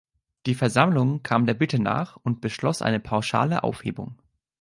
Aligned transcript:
Die 0.47 0.55
Versammlung 0.55 1.21
kam 1.21 1.45
der 1.45 1.53
Bitte 1.53 1.77
nach 1.79 2.15
und 2.23 2.41
beschloss 2.41 2.81
eine 2.81 2.99
pauschale 2.99 3.61
Aufhebung. 3.63 4.17